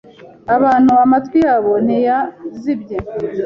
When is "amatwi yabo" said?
1.05-1.73